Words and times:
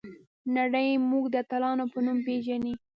نړۍ 0.55 0.89
موږ 1.09 1.25
د 1.29 1.35
اتلانو 1.43 1.85
په 1.93 1.99
نوم 2.05 2.17
پیژني. 2.25 2.73